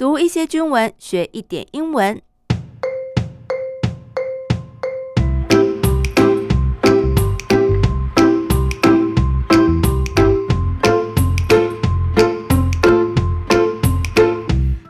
[0.00, 2.22] 读一些军文，学一点英文。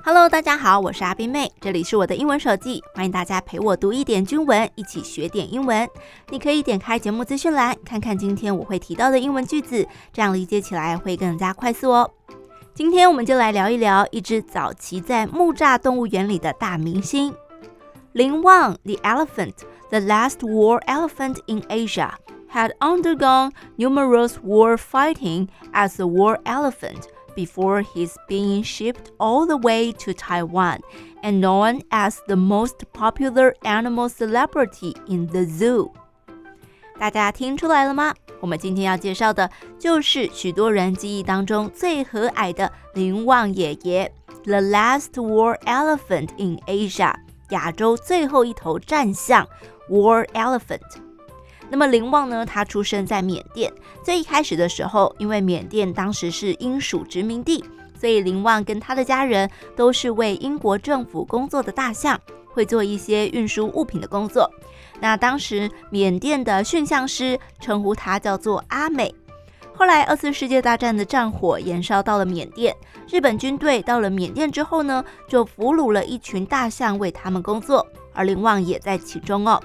[0.04, 5.88] Hello，大家好，我是阿冰妹，这里是我的英文手记，欢迎大家陪我读一点军文，一起学点英文。
[6.28, 12.08] 你可以点开节目资讯栏，看看今天我会提到的英文句子，这样理解起来会更加快速哦。
[12.73, 17.33] 今天我们就来聊一聊一只早期在木栅动物园里的大明星——
[18.13, 19.55] 林旺 The elephant,
[19.89, 22.11] the last war elephant in Asia,
[22.51, 27.07] had undergone numerous war fighting as a war elephant.
[27.35, 30.79] Before his being shipped all the way to Taiwan
[31.21, 35.91] and known as the most popular animal celebrity in the zoo，
[36.97, 38.13] 大家听出来了吗？
[38.40, 44.10] 我们今天要介绍的就是许多人记忆当中最和蔼的林旺爷爷
[44.44, 47.14] ，The last war elephant in Asia，
[47.50, 49.46] 亚洲最后一头战象
[49.88, 50.80] ，war elephant。
[51.68, 52.44] 那么林旺呢？
[52.44, 53.72] 他出生在缅甸。
[54.04, 57.64] 最一开始的时候，因为缅甸当时是英属殖民地，
[57.96, 62.18] 所以林旺跟他的家人都是为英国政府工作的大象，
[62.52, 64.50] 会做一些运输物品的工作。
[65.00, 69.14] 那当时缅甸的驯象师称呼他叫做阿美。
[69.74, 72.76] 后来二次世界大战的战火延烧到了缅甸，
[73.08, 79.58] 日本军队到了缅甸之后呢，就俘虏了一群大象为他们工作，而林旺也在其中哦。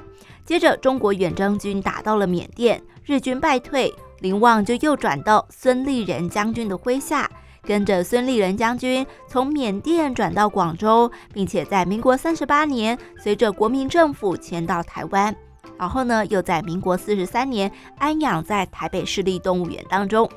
[0.46, 7.30] 接着，中国远征军打到了缅甸，日军败退，林旺就又转到孙立人将军的麾下，
[7.66, 15.36] 跟着孙立人将军从缅甸转到广州，并且在民国三十八年随着国民政府迁到台湾，
[15.78, 20.30] 然后呢，又在民国四十三年安养在台北市立动物园当中。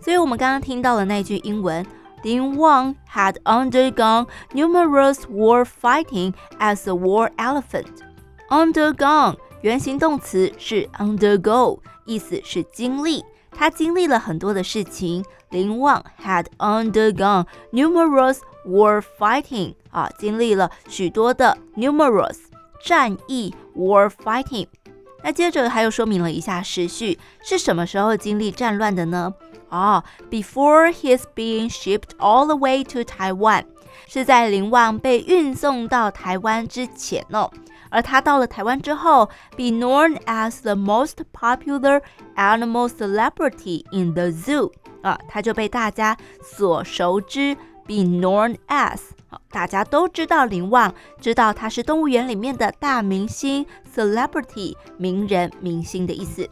[0.00, 1.84] 所以，我们刚刚听到的那句英文
[2.22, 7.86] ，Ding Wang had undergone numerous war fighting as a war elephant。
[8.50, 13.24] Undergone 原形动词是 undergo，意思是经历。
[13.54, 15.24] 他经历了很多的事情。
[15.50, 22.38] 林旺 had undergone numerous war fighting 啊，经历了许多的 numerous
[22.82, 24.66] 战役 war fighting。
[25.22, 29.34] 那接着还有说明了一下时序，是什么时候经历战乱的呢？
[29.68, 33.64] 啊，before his being shipped all the way to Taiwan，
[34.08, 37.50] 是在林旺被运送到台湾之前哦。
[37.92, 39.26] 而他到了台湾之后
[39.56, 42.00] ，be known as the most popular
[42.36, 44.72] animal celebrity in the zoo
[45.02, 47.54] 啊，他就被大家所熟知
[47.86, 48.98] ，be known as
[49.28, 56.48] 啊，大家都知道林旺，知道他是动物园里面的大明星，celebrity 名人明星的意思。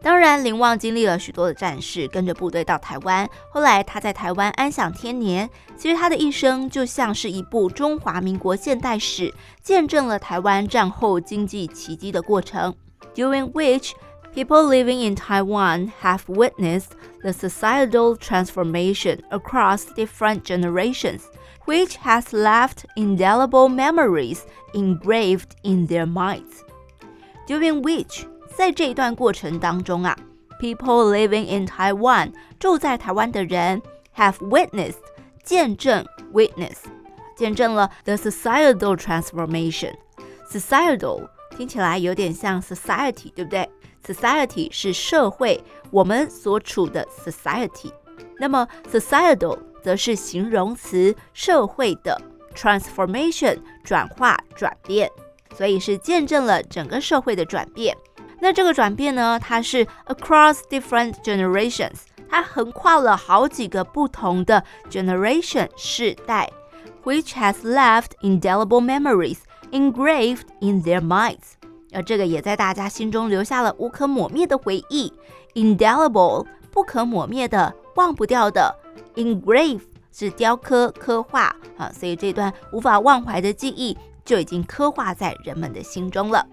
[0.00, 3.28] 当然，林旺经历了许多的战事，跟着部队到台湾。
[3.50, 5.48] 后来他在台湾安享天年。
[5.76, 9.32] 其实他的一生就像是一部中华民国现代史，
[9.62, 12.74] 见证了台湾战后经济奇迹的过程。
[13.14, 13.92] During which
[14.34, 16.90] people living in Taiwan have witnessed
[17.22, 21.22] the societal transformation across different generations,
[21.66, 24.40] which has left indelible memories
[24.72, 26.62] engraved in their minds.
[27.46, 28.26] During which
[28.57, 30.17] 在这一段过程当中啊，
[30.59, 33.81] people living in Taiwan 住在台湾的人
[34.15, 35.01] have witnessed
[35.43, 36.77] 见证 witness
[37.35, 41.27] 见证了 the societal transformation。societal
[41.57, 43.67] 听起来有点像 society，对不对？
[44.05, 47.91] society 是社会，我们所处的 society。
[48.37, 52.21] 那么 societal 则是形容词，社会的
[52.55, 55.09] transformation 转化转变，
[55.55, 57.95] 所以是见证了整个社会的转变。
[58.40, 61.94] 那这个转变呢，它是 across different generations，
[62.28, 66.50] 它横跨了好几个不同的 generation 世代
[67.04, 69.38] ，which has left indelible memories
[69.72, 71.56] engraved in their minds，
[71.92, 75.12] 而这个也在大家心中留下了无可抹灭的回忆
[75.54, 78.74] ，indelible 不可抹灭的、忘不掉的
[79.16, 79.80] ，engrave
[80.12, 86.46] 是雕刻、刻画啊，所以这段无法忘怀的记忆就已经刻画在人们的心中了。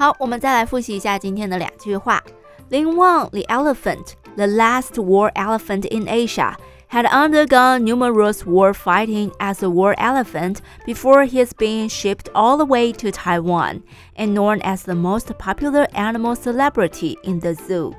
[0.00, 2.22] 好，我们再来复习一下今天的两句话。
[2.68, 6.54] 林旺 the elephant, the last war elephant in Asia,
[6.88, 12.64] had undergone numerous war fighting as a war elephant before his being shipped all the
[12.64, 13.82] way to Taiwan
[14.16, 17.94] and known as the most popular animal celebrity in the zoo.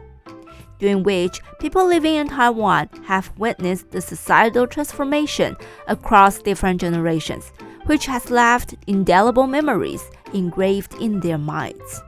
[0.80, 5.56] During which people living in Taiwan have witnessed the societal transformation
[5.88, 7.52] across different generations,
[7.88, 12.00] which has left indelible memories engraved in their minds。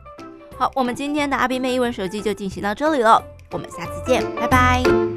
[0.59, 5.14] 好，我们今天的阿斌妹英文手机就进行到这里了，我们下次见，拜拜。